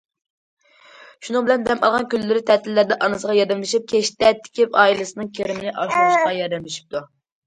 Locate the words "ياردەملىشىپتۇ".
6.39-7.03